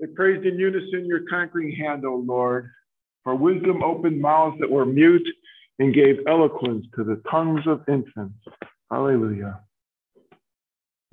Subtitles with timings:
[0.00, 2.70] They praised in unison your conquering hand, O Lord.
[3.22, 5.28] For wisdom opened mouths that were mute
[5.78, 8.38] and gave eloquence to the tongues of infants.
[8.90, 9.60] Hallelujah.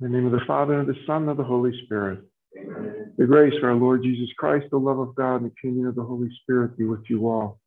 [0.00, 2.20] the name of the Father, and the Son, and the Holy Spirit.
[2.58, 3.12] Amen.
[3.18, 5.94] The grace of our Lord Jesus Christ, the love of God, and the communion of
[5.94, 7.60] the Holy Spirit be with you all.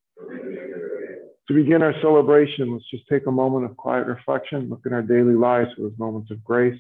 [1.48, 5.02] To begin our celebration, let's just take a moment of quiet reflection, look in our
[5.02, 6.80] daily lives for those moments of grace.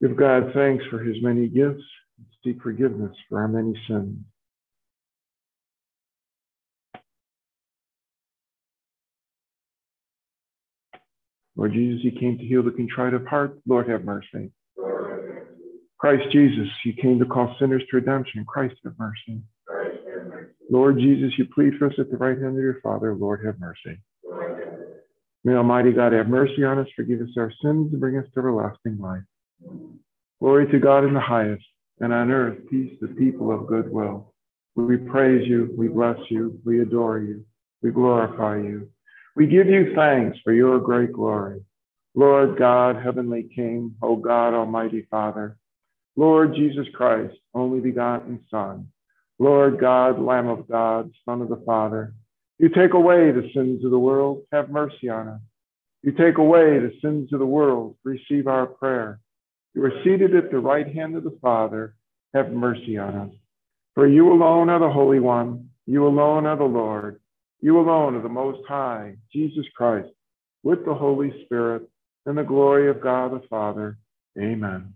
[0.00, 1.84] Give God thanks for his many gifts,
[2.44, 4.18] seek forgiveness for our many sins.
[11.56, 13.58] Lord Jesus, you came to heal the contrite of heart.
[13.68, 14.50] Lord, have mercy.
[15.98, 18.46] Christ Jesus, you came to call sinners to redemption.
[18.46, 19.42] Christ, have mercy.
[20.70, 23.14] Lord Jesus, you plead for us at the right hand of your Father.
[23.14, 24.00] Lord, have mercy.
[25.44, 28.40] May Almighty God have mercy on us, forgive us our sins, and bring us to
[28.40, 29.22] everlasting life.
[30.38, 31.64] Glory to God in the highest,
[32.00, 34.32] and on earth peace to people of good will.
[34.76, 37.44] We praise you, we bless you, we adore you,
[37.82, 38.88] we glorify you.
[39.36, 41.60] We give you thanks for your great glory.
[42.14, 45.56] Lord God, heavenly King, O God, Almighty Father,
[46.16, 48.88] Lord Jesus Christ, only begotten Son,
[49.38, 52.14] Lord God, Lamb of God, Son of the Father,
[52.58, 55.40] you take away the sins of the world, have mercy on us.
[56.02, 59.18] You take away the sins of the world, receive our prayer.
[59.74, 61.94] You are seated at the right hand of the Father,
[62.34, 63.30] have mercy on us.
[63.94, 67.20] For you alone are the Holy One, you alone are the Lord.
[67.60, 70.08] You alone are the Most High, Jesus Christ,
[70.62, 71.82] with the Holy Spirit,
[72.26, 73.98] and the glory of God the Father.
[74.38, 74.94] Amen.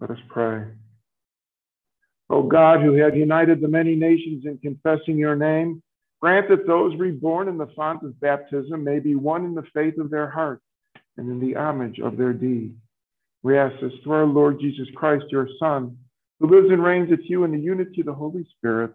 [0.00, 0.66] Let us pray.
[2.28, 5.82] O God, who have united the many nations in confessing your name,
[6.20, 9.98] grant that those reborn in the font of baptism may be one in the faith
[9.98, 10.60] of their heart
[11.16, 12.76] and in the homage of their deed.
[13.46, 15.96] We ask this through our Lord Jesus Christ, your Son,
[16.40, 18.92] who lives and reigns with you in the unity of the Holy Spirit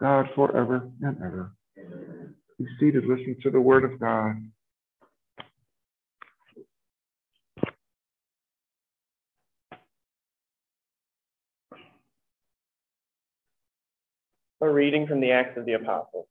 [0.00, 1.52] God forever and ever.
[2.58, 4.36] Be seated, listen to the word of God.
[14.62, 16.26] A reading from the Acts of the Apostles.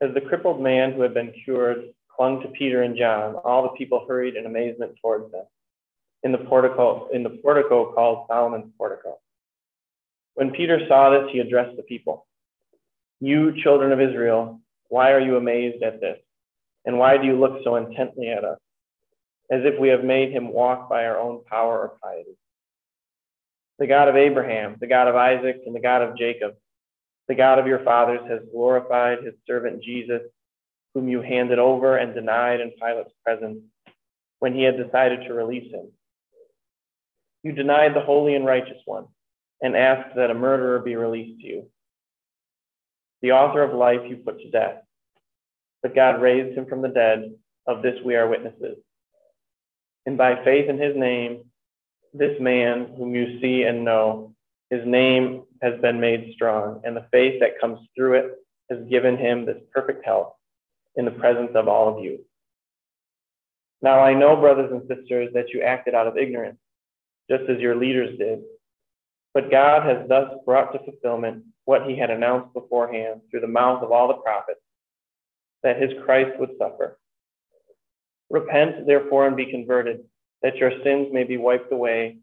[0.00, 3.76] As the crippled man who had been cured clung to Peter and John, all the
[3.76, 5.42] people hurried in amazement towards them.
[6.24, 9.18] In the portico, in the portico called Solomon's portico.
[10.34, 12.26] When Peter saw this, he addressed the people
[13.20, 16.18] You, children of Israel, why are you amazed at this?
[16.84, 18.58] And why do you look so intently at us,
[19.50, 22.36] as if we have made him walk by our own power or piety?
[23.78, 26.54] The God of Abraham, the God of Isaac, and the God of Jacob,
[27.28, 30.22] the God of your fathers, has glorified his servant Jesus,
[30.94, 33.60] whom you handed over and denied in Pilate's presence
[34.38, 35.88] when he had decided to release him.
[37.44, 39.04] You denied the holy and righteous one
[39.60, 41.70] and asked that a murderer be released to you.
[43.22, 44.78] The author of life you put to death,
[45.82, 47.34] but God raised him from the dead.
[47.66, 48.76] Of this we are witnesses.
[50.04, 51.44] And by faith in his name,
[52.12, 54.34] this man whom you see and know,
[54.68, 58.32] his name has been made strong, and the faith that comes through it
[58.70, 60.34] has given him this perfect health
[60.96, 62.24] in the presence of all of you.
[63.80, 66.58] Now I know, brothers and sisters, that you acted out of ignorance,
[67.30, 68.40] just as your leaders did.
[69.32, 73.82] But God has thus brought to fulfillment what he had announced beforehand through the mouth
[73.82, 74.60] of all the prophets,
[75.62, 76.98] that his Christ would suffer.
[78.30, 80.04] Repent, therefore, and be converted,
[80.42, 82.18] that your sins may be wiped away,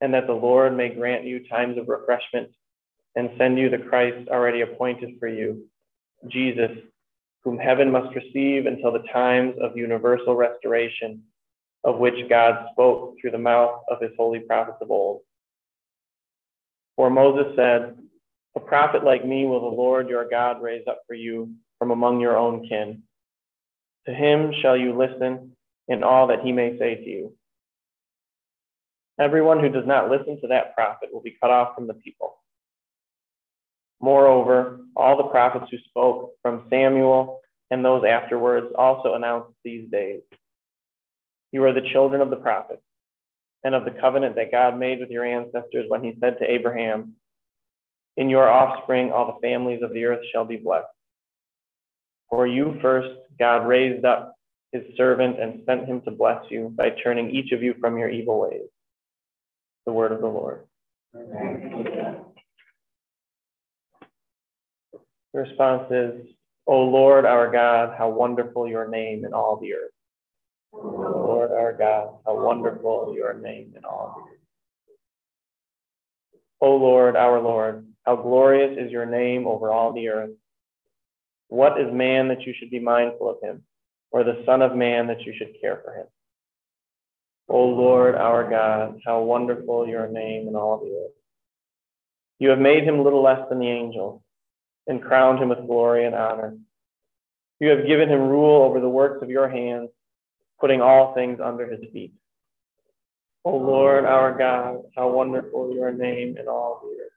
[0.00, 2.50] and that the Lord may grant you times of refreshment
[3.16, 5.66] and send you the Christ already appointed for you,
[6.28, 6.70] Jesus,
[7.42, 11.22] whom heaven must receive until the times of universal restoration,
[11.84, 15.22] of which God spoke through the mouth of his holy prophets of old.
[16.96, 17.96] For Moses said,
[18.56, 22.20] A prophet like me will the Lord your God raise up for you from among
[22.20, 23.02] your own kin.
[24.06, 25.56] To him shall you listen
[25.88, 27.34] in all that he may say to you.
[29.18, 32.36] Everyone who does not listen to that prophet will be cut off from the people.
[34.00, 37.40] Moreover, all the prophets who spoke from Samuel
[37.70, 40.20] and those afterwards also announced these days.
[41.52, 42.82] You are the children of the prophets
[43.64, 47.14] and of the covenant that God made with your ancestors when he said to Abraham,
[48.16, 50.86] In your offspring all the families of the earth shall be blessed.
[52.28, 54.36] For you first, God raised up
[54.72, 58.08] his servant and sent him to bless you by turning each of you from your
[58.08, 58.68] evil ways.
[59.86, 60.64] The word of the Lord.
[61.12, 62.20] The
[65.34, 66.26] response is,
[66.66, 69.90] O Lord our God, how wonderful your name in all the earth.
[71.70, 74.40] Our God, how wonderful your name in all the earth.
[76.60, 80.30] O Lord, our Lord, how glorious is your name over all the earth.
[81.46, 83.62] What is man that you should be mindful of him,
[84.10, 86.06] or the Son of Man that you should care for him?
[87.48, 91.14] O Lord, our God, how wonderful your name in all the earth.
[92.40, 94.20] You have made him little less than the angels,
[94.88, 96.56] and crowned him with glory and honor.
[97.60, 99.90] You have given him rule over the works of your hands,
[100.60, 102.12] putting all things under his feet.
[103.44, 107.12] O Lord, our God, how wonderful your name in all the earth.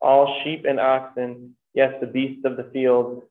[0.00, 3.22] All sheep and oxen, yes, the beasts of the field,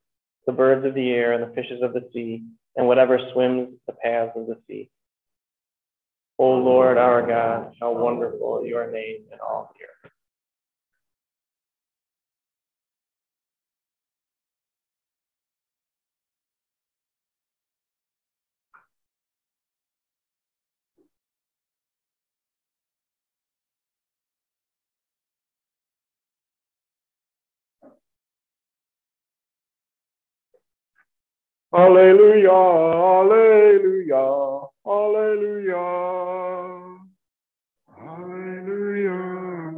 [0.46, 2.44] the birds of the air, and the fishes of the sea,
[2.76, 4.90] and whatever swims the paths of the sea.
[6.38, 10.11] O Lord, our God, how wonderful your name in all the earth.
[31.74, 36.98] Hallelujah, hallelujah, hallelujah.
[37.98, 39.72] Hallelujah,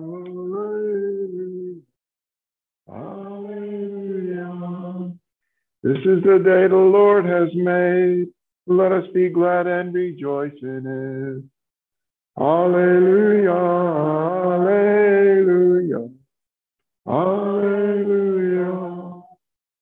[2.89, 4.49] hallelujah.
[5.83, 8.29] This is the day the Lord has made.
[8.65, 11.43] Let us be glad and rejoice in it.
[12.35, 13.53] Hallelujah,
[14.65, 16.09] hallelujah,
[17.05, 18.71] hallelujah.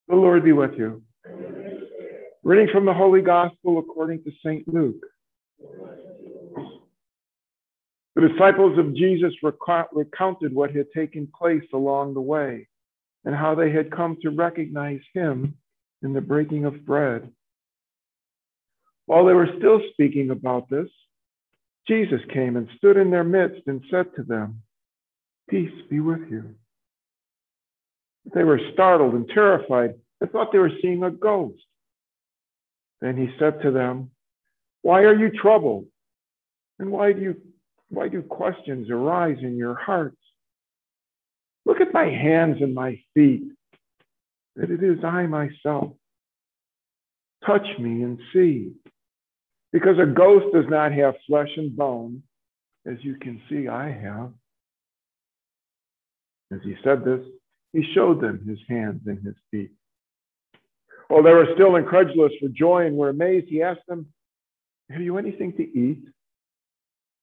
[0.09, 1.00] The Lord be with you.
[2.43, 4.67] Reading from the Holy Gospel according to St.
[4.67, 5.05] Luke.
[8.15, 12.67] The disciples of Jesus recounted what had taken place along the way
[13.25, 15.55] and how they had come to recognize him
[16.01, 17.31] in the breaking of bread.
[19.05, 20.89] While they were still speaking about this,
[21.87, 24.63] Jesus came and stood in their midst and said to them,
[25.47, 26.55] Peace be with you.
[28.33, 31.61] They were startled and terrified and thought they were seeing a ghost.
[33.01, 34.11] Then he said to them,
[34.83, 35.85] Why are you troubled?
[36.79, 37.35] And why do you
[37.89, 40.17] why do questions arise in your hearts?
[41.65, 43.43] Look at my hands and my feet,
[44.55, 45.93] that it is I myself.
[47.45, 48.71] Touch me and see.
[49.73, 52.23] Because a ghost does not have flesh and bone,
[52.85, 54.31] as you can see I have.
[56.51, 57.21] As he said this,
[57.73, 59.71] he showed them his hands and his feet.
[61.11, 64.07] While they were still incredulous for joy and were amazed, he asked them,
[64.89, 66.05] Have you anything to eat?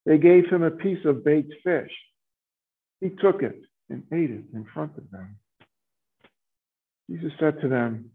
[0.05, 1.91] They gave him a piece of baked fish.
[3.01, 3.59] He took it
[3.89, 5.39] and ate it in front of them.
[7.11, 8.11] Jesus said to them,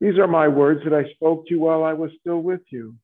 [0.00, 2.96] These are my words that I spoke to you while I was still with you,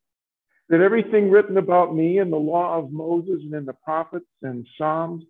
[0.69, 4.67] that everything written about me in the law of Moses and in the prophets and
[4.76, 5.23] Psalms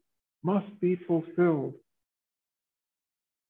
[0.43, 1.75] must be fulfilled.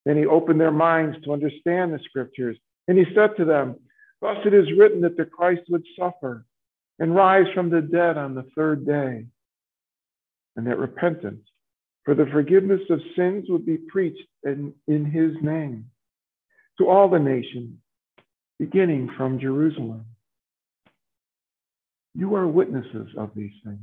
[0.05, 2.58] Then he opened their minds to understand the scriptures
[2.88, 3.76] and he said to them,
[4.20, 6.44] Thus it is written that the Christ would suffer
[6.98, 9.27] and rise from the dead on the third day,
[10.56, 11.43] and that repentance
[12.05, 15.86] for the forgiveness of sins would be preached in, in his name
[16.79, 17.77] to all the nations,
[18.58, 20.05] beginning from Jerusalem.
[22.15, 23.79] You are witnesses of these things.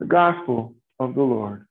[0.00, 1.66] The gospel of the Lord.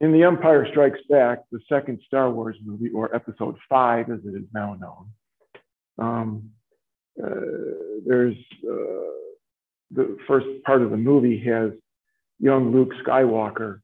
[0.00, 4.36] In The Empire Strikes Back, the second Star Wars movie, or Episode 5 as it
[4.36, 5.10] is now known,
[5.98, 6.50] um,
[7.22, 7.30] uh,
[8.06, 9.16] there's uh,
[9.92, 11.70] the first part of the movie has
[12.38, 13.80] young Luke Skywalker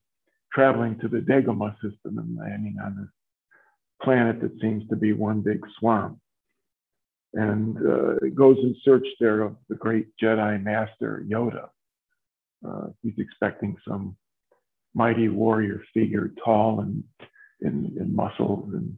[0.52, 3.08] traveling to the Dagobah system and landing on this
[4.02, 6.18] planet that seems to be one big swamp.
[7.32, 11.70] And uh, goes in search there of the great Jedi Master Yoda.
[12.66, 14.14] Uh, he's expecting some
[14.94, 17.04] mighty warrior figure, tall and
[17.60, 18.96] in, in muscles and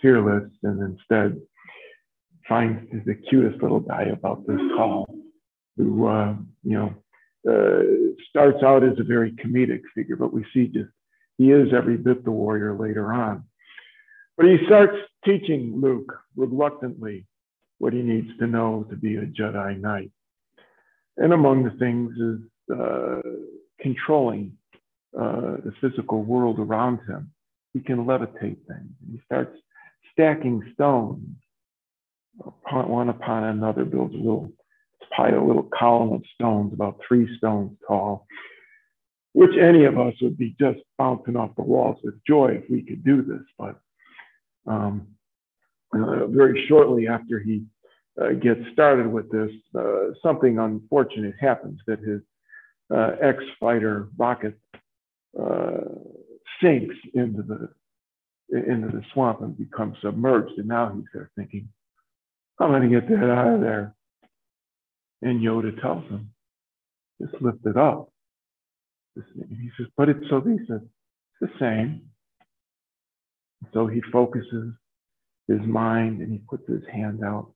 [0.00, 1.40] fearless, and instead
[2.48, 5.06] finds the cutest little guy about this tall,
[5.76, 6.94] who uh, you know
[7.48, 7.82] uh,
[8.30, 10.90] starts out as a very comedic figure, but we see just
[11.36, 13.44] he is every bit the warrior later on.
[14.36, 17.26] But he starts teaching Luke reluctantly
[17.78, 20.10] what he needs to know to be a Jedi Knight.
[21.16, 23.20] And among the things is uh,
[23.80, 24.52] controlling
[25.16, 27.30] uh, the physical world around him.
[27.74, 28.92] He can levitate things.
[29.10, 29.56] He starts
[30.12, 31.36] stacking stones
[32.44, 34.50] upon, one upon another, builds a little
[35.16, 38.26] pile, a little column of stones, about three stones tall,
[39.32, 42.82] which any of us would be just bouncing off the walls with joy if we
[42.82, 43.46] could do this.
[43.58, 43.78] But
[44.66, 45.16] Um,
[45.94, 47.64] uh, very shortly after he
[48.20, 52.20] uh, gets started with this, uh, something unfortunate happens that his
[52.94, 54.54] uh, ex-fighter rocket
[55.40, 55.84] uh,
[56.62, 57.68] sinks into the
[58.50, 60.58] into the swamp and becomes submerged.
[60.58, 61.68] And now he's there thinking,
[62.58, 63.94] I'm going to get that out of there.
[65.22, 66.30] And Yoda tells him,
[67.20, 68.10] just lift it up.
[69.16, 72.02] And he says, but it's so, he says, it's the same.
[73.74, 74.72] So he focuses
[75.48, 77.52] his mind and he puts his hand out.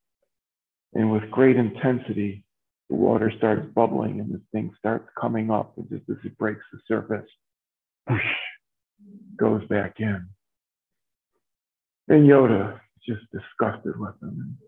[0.95, 2.45] And with great intensity,
[2.91, 5.73] the water starts bubbling and the thing starts coming up.
[5.77, 7.29] And just as it breaks the surface,
[9.37, 10.27] goes back in.
[12.09, 14.59] And Yoda is just disgusted with him.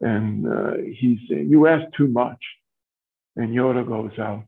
[0.00, 2.38] And uh, he's saying, You ask too much.
[3.36, 4.44] And Yoda goes out.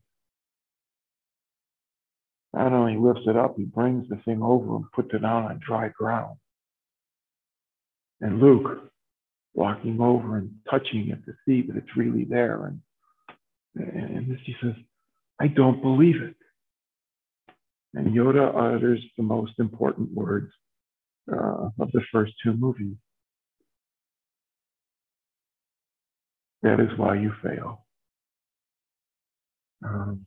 [2.53, 5.89] Not only lifts it up, he brings the thing over and puts it on dry
[5.89, 6.37] ground.
[8.21, 8.91] And Luke,
[9.55, 12.67] walking over and touching it to see that it's really there.
[12.67, 12.81] And,
[13.75, 14.73] and he says,
[15.41, 16.37] I don't believe it.
[17.97, 20.53] And Yoda utters the most important words
[21.33, 22.95] uh, of the first two movies.
[26.63, 27.87] That is why you fail.
[29.83, 30.27] Um,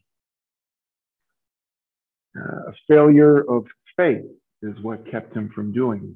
[2.36, 4.26] uh, a failure of faith
[4.64, 6.16] is what kept him from doing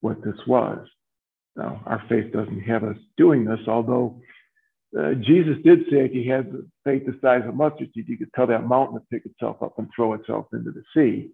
[0.00, 0.84] what this was.
[1.54, 4.20] Now, our faith doesn't have us doing this, although
[4.98, 6.52] uh, Jesus did say if you had
[6.84, 9.78] faith the size of mustard seed, you could tell that mountain to pick itself up
[9.78, 11.30] and throw itself into the sea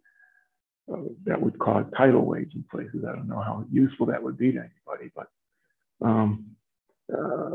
[0.93, 3.05] uh, that would cause tidal waves in places.
[3.09, 5.29] I don't know how useful that would be to anybody, but
[6.05, 6.57] um,
[7.13, 7.51] uh,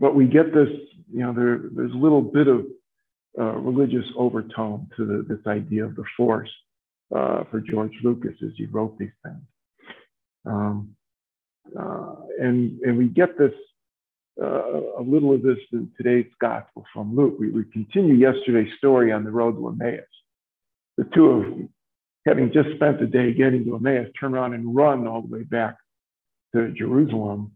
[0.00, 0.68] but we get this,
[1.12, 2.66] you know, there, there's a little bit of
[3.38, 6.50] uh, religious overtone to the, this idea of the force
[7.14, 9.42] uh, for George Lucas as he wrote these things.
[10.46, 10.96] Um,
[12.38, 13.52] and, and we get this,
[14.42, 17.36] uh, a little of this in today's gospel from Luke.
[17.38, 20.04] We, we continue yesterday's story on the road to Emmaus.
[20.96, 21.68] The two of them
[22.26, 25.44] having just spent the day getting to Emmaus, turn around and run all the way
[25.44, 25.76] back
[26.54, 27.52] to Jerusalem,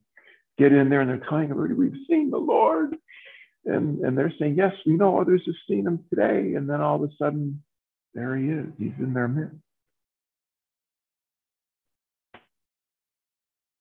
[0.58, 2.94] get in there and they're telling everybody, we've seen the Lord.
[3.66, 6.54] And, and they're saying, yes, we know others have seen him today.
[6.54, 7.62] And then all of a sudden,
[8.14, 8.66] there he is.
[8.78, 9.56] He's in their midst.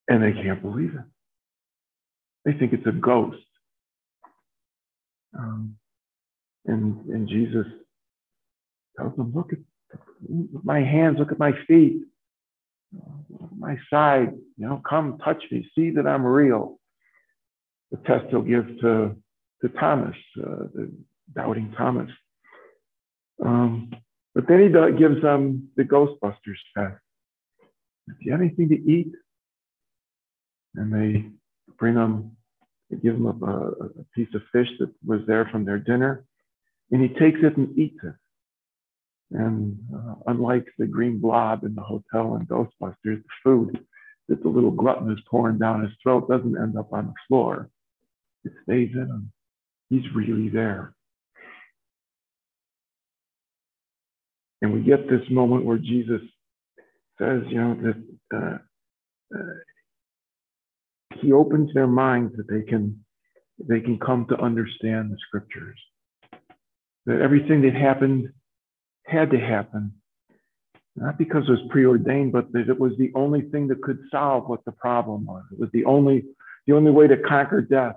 [0.10, 1.19] And they can't believe it.
[2.46, 3.38] They think it's a ghost.
[5.38, 5.76] Um,
[6.66, 7.66] and, and Jesus
[8.98, 9.60] tells them, look at
[10.64, 12.02] my hands, look at my feet,
[13.58, 16.80] my side, you know, come touch me, see that I'm real.
[17.92, 19.16] The test he'll give to,
[19.62, 20.92] to Thomas, uh, the
[21.36, 22.10] doubting Thomas.
[23.44, 23.92] Um,
[24.36, 27.02] but then he gives them the Ghostbusters test.
[28.08, 29.12] Do you have anything to eat?
[30.76, 31.26] And they
[31.80, 32.36] bring them,
[33.02, 36.26] give him a, a piece of fish that was there from their dinner,
[36.92, 38.16] and he takes it and eats it.
[39.32, 43.80] And uh, unlike the green blob in the hotel in Ghostbusters, the food
[44.28, 47.70] that the little glutton is pouring down his throat doesn't end up on the floor.
[48.44, 49.32] It stays in him.
[49.90, 50.94] He's really there.
[54.62, 56.22] And we get this moment where Jesus
[57.18, 59.54] says, you know, that uh, uh,
[61.22, 63.04] he opens their minds that they can
[63.68, 65.78] they can come to understand the scriptures.
[67.06, 68.30] That everything that happened
[69.06, 69.94] had to happen,
[70.96, 74.48] not because it was preordained, but that it was the only thing that could solve
[74.48, 75.44] what the problem was.
[75.52, 76.26] It was the only,
[76.68, 77.96] the only way to conquer death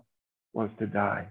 [0.52, 1.28] was to die.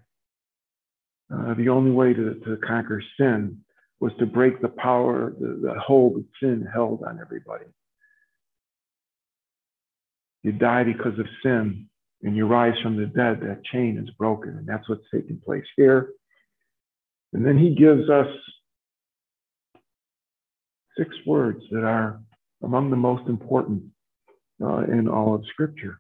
[1.34, 3.58] Uh, the only way to, to conquer sin
[4.00, 7.66] was to break the power, the, the hold that sin held on everybody.
[10.44, 11.88] You die because of sin
[12.24, 14.58] and you rise from the dead, that chain is broken.
[14.58, 16.12] And that's what's taking place here.
[17.34, 18.28] And then he gives us
[20.98, 22.20] six words that are
[22.64, 23.84] among the most important
[24.64, 26.00] uh, in all of Scripture.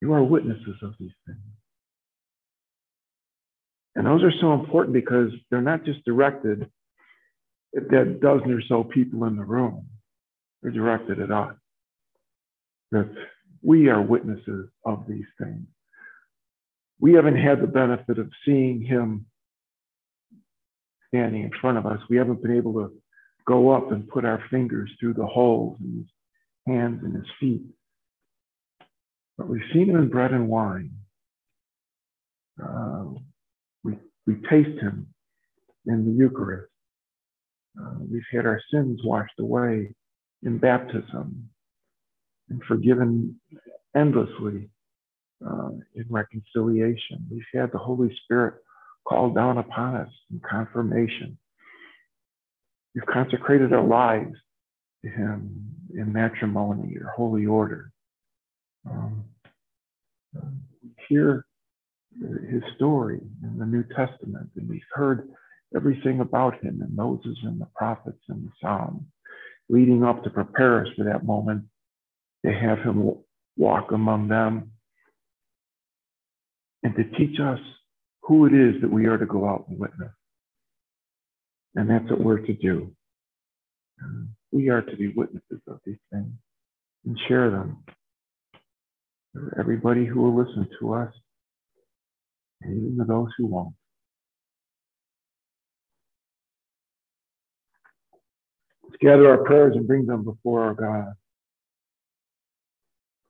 [0.00, 1.38] You are witnesses of these things.
[3.94, 6.70] And those are so important because they're not just directed
[7.76, 9.88] at that dozen or so people in the room,
[10.62, 11.54] they're directed at us.
[12.92, 13.08] That
[13.62, 15.66] we are witnesses of these things.
[17.00, 19.26] We haven't had the benefit of seeing him
[21.08, 22.00] standing in front of us.
[22.08, 22.92] We haven't been able to
[23.46, 27.62] go up and put our fingers through the holes in his hands and his feet.
[29.36, 30.92] But we've seen him in bread and wine.
[32.62, 33.04] Uh,
[33.84, 35.06] we, we taste him
[35.86, 36.70] in the Eucharist.
[37.80, 39.94] Uh, we've had our sins washed away
[40.42, 41.48] in baptism
[42.50, 43.38] and forgiven
[43.96, 44.68] endlessly
[45.46, 47.26] uh, in reconciliation.
[47.30, 48.54] We've had the Holy Spirit
[49.06, 51.38] called down upon us in confirmation.
[52.94, 54.34] We've consecrated our lives
[55.04, 57.92] to Him in matrimony or holy order.
[58.88, 59.24] Um,
[60.34, 61.46] we hear
[62.50, 65.28] his story in the New Testament, and we've heard
[65.74, 69.02] everything about him in Moses and the prophets and the Psalms,
[69.68, 71.64] leading up to prepare us for that moment
[72.44, 73.12] to have him
[73.56, 74.72] walk among them
[76.82, 77.58] and to teach us
[78.22, 80.12] who it is that we are to go out and witness.
[81.74, 82.92] And that's what we're to do.
[84.52, 86.32] We are to be witnesses of these things
[87.04, 87.84] and share them
[89.32, 91.12] for everybody who will listen to us,
[92.62, 93.74] and even to those who won't.
[98.84, 101.12] Let's gather our prayers and bring them before our God.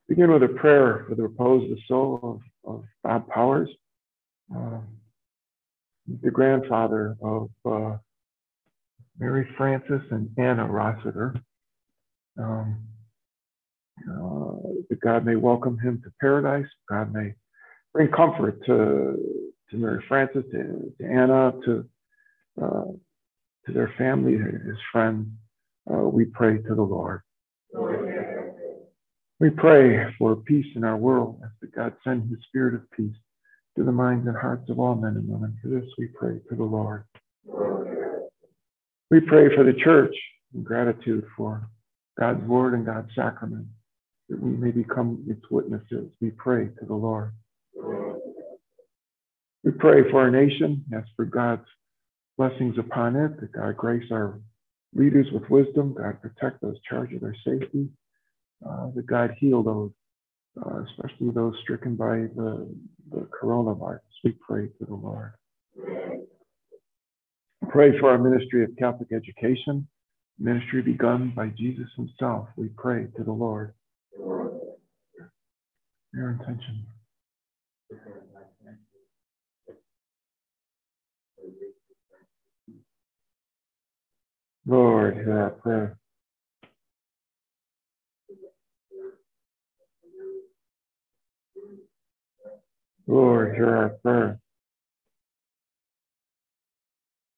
[0.09, 3.69] Begin with a prayer for the repose of the soul of, of Bob Powers,
[4.55, 4.79] uh,
[6.23, 7.97] the grandfather of uh,
[9.19, 11.35] Mary Frances and Anna Rossiter.
[12.39, 12.89] Um,
[14.09, 14.55] uh,
[14.89, 16.69] that God may welcome him to paradise.
[16.89, 17.35] God may
[17.93, 19.17] bring comfort to,
[19.71, 21.85] to Mary Frances, to, to Anna, to,
[22.63, 22.85] uh,
[23.67, 25.27] to their family, his friends.
[25.93, 27.23] Uh, we pray to the Lord.
[29.41, 33.15] We pray for peace in our world as that God send his spirit of peace
[33.77, 35.57] to the minds and hearts of all men and women.
[35.63, 37.05] For this we pray to the Lord.
[39.11, 40.15] We pray for the church
[40.55, 41.71] in gratitude for
[42.19, 43.67] God's word and God's sacrament
[44.29, 46.11] that we may become its witnesses.
[46.21, 47.33] We pray to the Lord.
[49.65, 51.67] We pray for our nation, ask for God's
[52.37, 54.41] blessings upon it, that God grace our
[54.95, 57.89] leaders with wisdom, God protect those charged with their safety,
[58.67, 59.91] uh, that God heal those,
[60.65, 62.75] uh, especially those stricken by the,
[63.11, 64.01] the coronavirus.
[64.25, 65.33] We pray to the Lord.
[67.69, 69.87] Pray for our ministry of Catholic education,
[70.39, 72.49] ministry begun by Jesus himself.
[72.57, 73.75] We pray to the Lord
[76.13, 76.87] your intention.
[84.67, 85.98] Lord, hear our prayer.
[93.09, 94.39] Lord, hear our prayer.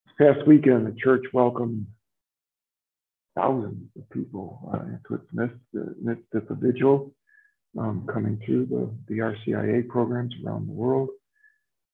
[0.04, 1.86] This past weekend, the church welcomed
[3.36, 7.14] thousands of people uh, into its midst, uh, midst of the vigil
[7.78, 11.10] um, coming through the, the RCIA programs around the world.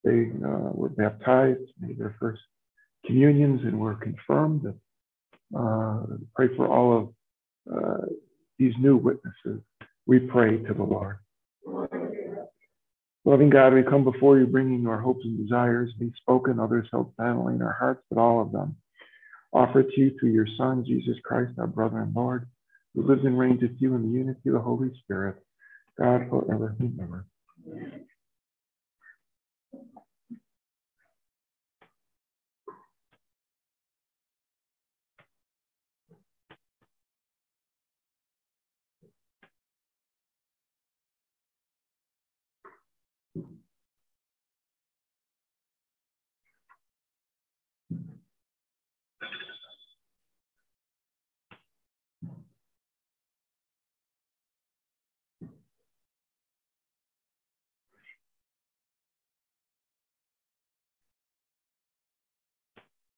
[0.05, 2.41] They uh, were baptized, made their first
[3.05, 4.73] communions, and were confirmed.
[5.55, 6.03] Uh,
[6.35, 8.07] pray for all of uh,
[8.59, 9.61] these new witnesses.
[10.07, 11.19] We pray to the Lord.
[13.27, 17.13] Loving God, we come before you bringing our hopes and desires, be spoken, others held
[17.17, 18.77] silently in our hearts, but all of them
[19.53, 22.47] offered to you through your Son, Jesus Christ, our brother and Lord,
[22.95, 25.43] who lives and reigns with you in the unity of the Holy Spirit,
[25.99, 27.27] God forever and ever.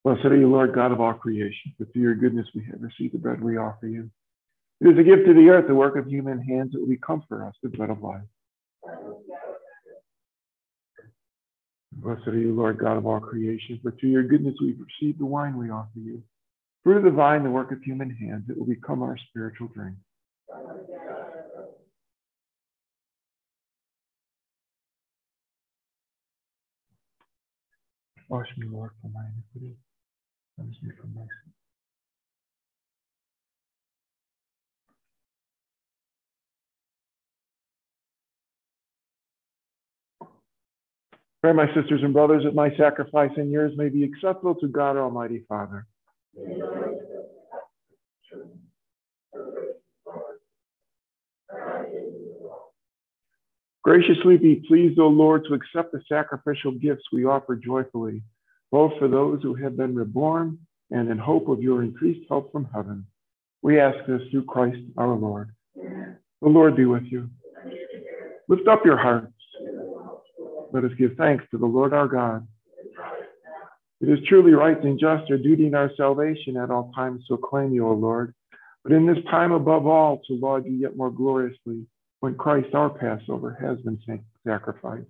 [0.09, 3.13] Blessed are you, Lord God of all creation, for through your goodness we have received
[3.13, 4.09] the bread we offer you.
[4.81, 7.25] It is a gift to the earth, the work of human hands that will become
[7.29, 8.23] for us the bread of life.
[11.93, 15.27] Blessed are you, Lord God of all creation, for through your goodness we've received the
[15.27, 16.23] wine we offer you.
[16.85, 19.95] Fruit of the vine, the work of human hands, it will become our spiritual drink.
[28.31, 29.77] Wash me, Lord, from my iniquity.
[41.41, 44.97] Pray, my sisters and brothers, that my sacrifice and yours may be acceptable to God,
[44.97, 45.87] Almighty Father.
[53.85, 58.23] Graciously be pleased, O Lord, to accept the sacrificial gifts we offer joyfully,
[58.71, 60.59] both for those who have been reborn
[60.91, 63.07] and in hope of your increased help from heaven.
[63.63, 65.51] We ask this through Christ our Lord.
[65.77, 67.29] The Lord be with you.
[68.49, 69.33] Lift up your hearts.
[70.73, 72.47] Let us give thanks to the Lord our God.
[74.01, 77.35] It is truly right and just, our duty and our salvation at all times to
[77.35, 78.33] acclaim you, O Lord,
[78.85, 81.85] but in this time above all to laud you yet more gloriously
[82.21, 83.99] when Christ our Passover has been
[84.47, 85.07] sacrificed.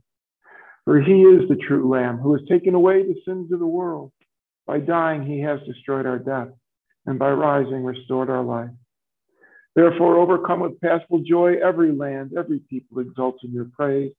[0.89, 4.11] For he is the true Lamb who has taken away the sins of the world.
[4.67, 6.49] By dying, he has destroyed our death,
[7.05, 8.71] and by rising, restored our life.
[9.75, 14.13] Therefore, overcome with paschal joy, every land, every people exults in your praise,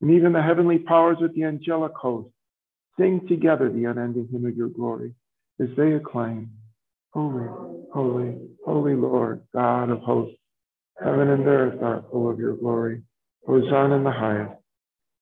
[0.00, 2.30] and even the heavenly powers with the angelic host
[2.98, 5.12] sing together the unending hymn of your glory
[5.60, 6.50] as they acclaim,
[7.12, 7.48] Holy,
[7.92, 10.38] holy, holy Lord, God of hosts,
[10.98, 13.02] heaven and earth are full of your glory.
[13.46, 14.63] Hosanna in the highest.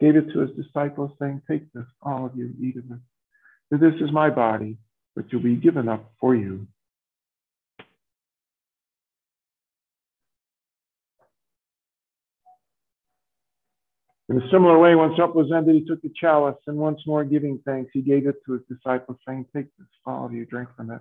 [0.00, 2.98] gave it to his disciples, saying, Take this, all of you, eat of it.
[3.68, 4.78] For this is my body,
[5.14, 6.66] which will be given up for you.
[14.28, 17.24] In a similar way, when supper was ended, he took the chalice, and once more
[17.24, 20.68] giving thanks, he gave it to his disciples, saying, Take this, all of you, drink
[20.76, 21.00] from it.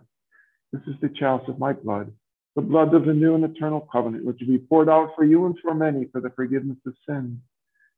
[0.72, 2.12] This is the chalice of my blood,
[2.56, 5.46] the blood of the new and eternal covenant, which will be poured out for you
[5.48, 7.40] and for many for the forgiveness of sins.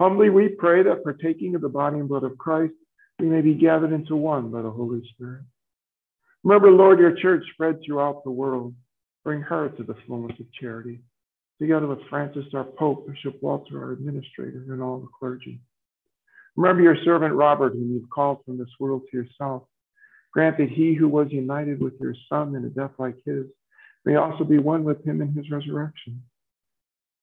[0.00, 2.74] Humbly we pray that partaking of the body and blood of Christ,
[3.20, 5.42] we may be gathered into one by the Holy Spirit.
[6.42, 8.74] Remember, Lord, your church spread throughout the world.
[9.22, 11.00] Bring her to the fullness of charity,
[11.60, 15.60] together with Francis, our Pope, Bishop Walter, our administrator, and all the clergy.
[16.56, 19.62] Remember your servant Robert, whom you've called from this world to yourself.
[20.32, 23.46] Grant that he who was united with your Son in a death like his
[24.04, 26.22] may also be one with him in his resurrection.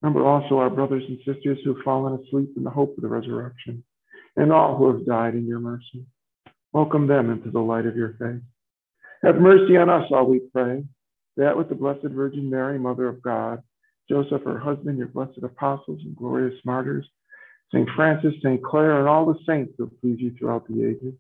[0.01, 3.07] Remember also our brothers and sisters who have fallen asleep in the hope of the
[3.07, 3.83] resurrection,
[4.35, 6.05] and all who have died in your mercy.
[6.73, 8.41] Welcome them into the light of your face.
[9.23, 10.83] Have mercy on us, all we pray,
[11.37, 13.61] that with the Blessed Virgin Mary, Mother of God,
[14.09, 17.07] Joseph, her husband, your blessed apostles and glorious martyrs,
[17.73, 17.87] St.
[17.95, 18.63] Francis, St.
[18.63, 21.13] Clare, and all the saints who please you throughout the ages,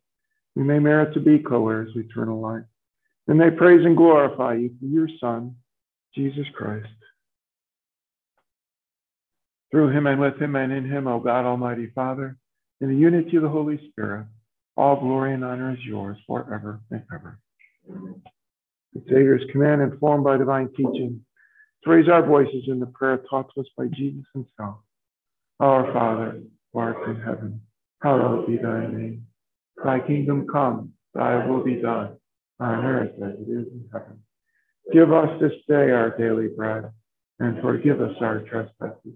[0.55, 2.65] we may merit to be co-heirs of eternal life.
[3.27, 5.55] And they praise and glorify you through your Son,
[6.13, 6.87] Jesus Christ.
[9.71, 12.37] Through him and with him and in him, O God, Almighty Father,
[12.81, 14.27] in the unity of the Holy Spirit,
[14.75, 17.39] all glory and honor is yours forever and ever.
[18.93, 21.23] The Savior's command, informed by divine teaching,
[21.83, 24.77] to raise our voices in the prayer taught to us by Jesus himself.
[25.59, 26.41] Our Father,
[26.73, 27.61] who art in heaven,
[28.01, 29.27] hallowed be thy name.
[29.83, 32.17] Thy kingdom come, thy will be done,
[32.59, 34.19] on earth as it is in heaven.
[34.91, 36.91] Give us this day our daily bread,
[37.39, 39.15] and forgive us our trespasses,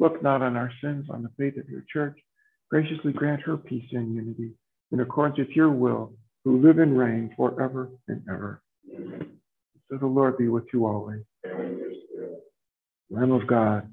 [0.00, 2.18] Look not on our sins, on the faith of your church.
[2.70, 4.52] Graciously grant her peace and unity
[4.92, 8.62] in accordance with your will, who live and reign forever and ever.
[9.90, 11.20] So the Lord be with you always.
[13.10, 13.90] Lamb of God.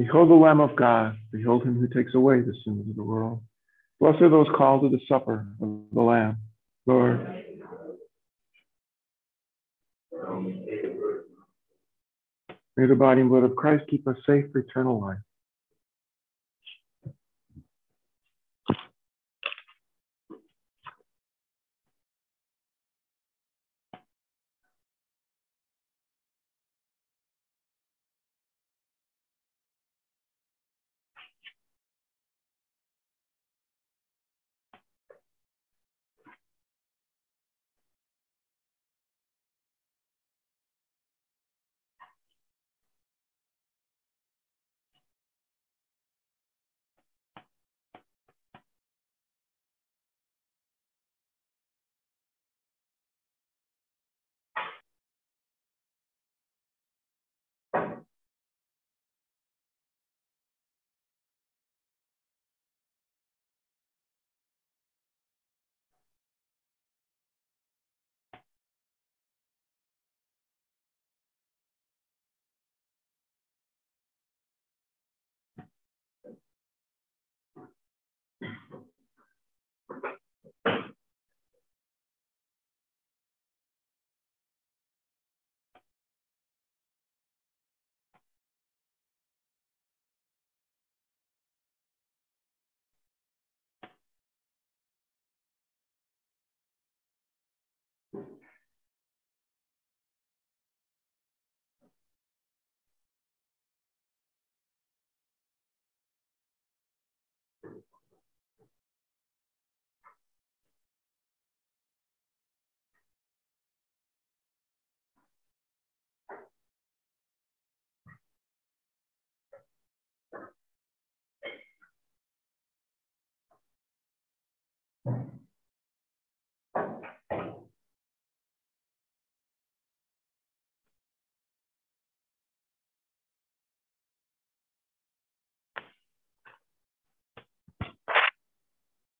[0.00, 1.18] Behold the Lamb of God.
[1.30, 3.42] Behold him who takes away the sins of the world.
[4.00, 6.38] Blessed are those called to the supper of the Lamb.
[6.86, 7.20] Lord,
[12.78, 15.18] May the body and blood of Christ keep us safe for eternal life.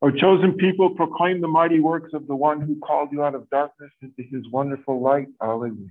[0.03, 3.49] O chosen people, proclaim the mighty works of the one who called you out of
[3.51, 5.29] darkness into his wonderful light.
[5.43, 5.91] Alleluia.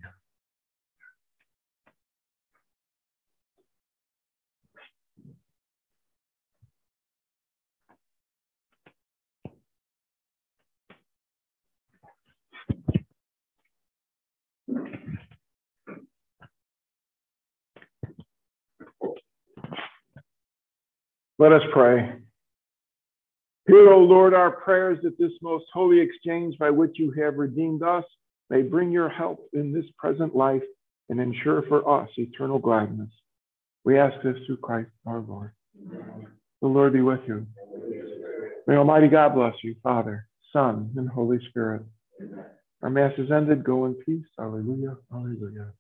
[21.37, 22.19] Let us pray.
[23.69, 27.83] Hear, O Lord, our prayers that this most holy exchange by which you have redeemed
[27.83, 28.03] us
[28.49, 30.63] may bring your help in this present life
[31.09, 33.09] and ensure for us eternal gladness.
[33.85, 35.51] We ask this through Christ our Lord.
[36.61, 37.45] The Lord be with you.
[38.65, 41.83] May Almighty God bless you, Father, Son, and Holy Spirit.
[42.81, 43.63] Our Mass is ended.
[43.63, 44.25] Go in peace.
[44.39, 44.97] Alleluia.
[45.13, 45.73] Alleluia.